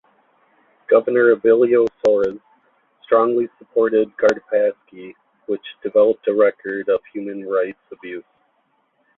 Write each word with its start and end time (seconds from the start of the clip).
Governor 0.87 1.31
Abilio 1.35 1.85
Soares 2.01 2.41
strongly 3.03 3.47
supported 3.59 4.11
Gardapaksi, 4.17 5.13
which 5.45 5.61
developed 5.83 6.27
a 6.27 6.33
record 6.33 6.89
of 6.89 7.01
human 7.13 7.47
rights 7.47 7.77
abuse. 7.91 8.25